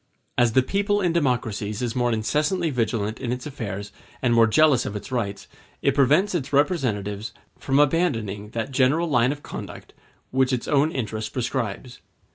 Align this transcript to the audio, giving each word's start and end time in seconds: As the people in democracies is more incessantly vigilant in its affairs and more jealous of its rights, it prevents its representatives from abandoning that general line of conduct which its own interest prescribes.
As 0.35 0.53
the 0.53 0.63
people 0.63 0.99
in 0.99 1.13
democracies 1.13 1.79
is 1.83 1.95
more 1.95 2.11
incessantly 2.11 2.71
vigilant 2.71 3.19
in 3.19 3.31
its 3.31 3.45
affairs 3.45 3.91
and 4.19 4.33
more 4.33 4.47
jealous 4.47 4.83
of 4.83 4.95
its 4.95 5.11
rights, 5.11 5.47
it 5.83 5.93
prevents 5.93 6.33
its 6.33 6.51
representatives 6.51 7.33
from 7.59 7.77
abandoning 7.77 8.49
that 8.49 8.71
general 8.71 9.07
line 9.07 9.31
of 9.31 9.43
conduct 9.43 9.93
which 10.31 10.51
its 10.53 10.67
own 10.67 10.91
interest 10.91 11.33
prescribes. 11.33 11.99